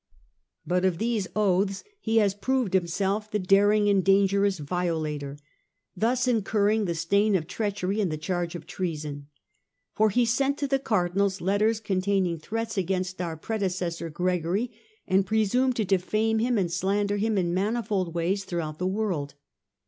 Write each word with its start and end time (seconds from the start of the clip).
"But 0.65 0.83
of 0.83 0.97
these 0.97 1.27
oaths 1.35 1.83
he 1.99 2.17
has 2.17 2.33
proved 2.33 2.73
himself 2.73 3.29
the 3.29 3.37
daring 3.37 3.87
and 3.87 4.03
dangerous 4.03 4.57
violator; 4.57 5.37
thus 5.95 6.27
incurring 6.27 6.85
the 6.85 6.95
stain 6.95 7.35
of 7.35 7.45
treachery 7.45 8.01
and 8.01 8.11
the 8.11 8.17
charge 8.17 8.55
of 8.55 8.65
treason. 8.65 9.27
For 9.93 10.09
he 10.09 10.25
sent 10.25 10.57
to 10.57 10.67
the 10.67 10.79
Cardinals 10.79 11.39
letters 11.39 11.79
containing 11.79 12.39
threats 12.39 12.79
against 12.79 13.21
our 13.21 13.37
prede 13.37 13.69
cessor 13.71 14.09
Gregory 14.11 14.71
and 15.07 15.23
presumed 15.23 15.75
to 15.75 15.85
defame 15.85 16.39
him 16.39 16.57
and 16.57 16.71
slander 16.71 17.17
him 17.17 17.37
in 17.37 17.53
manifold 17.53 18.15
ways 18.15 18.43
throughout 18.43 18.79
the 18.79 18.87
world. 18.87 19.35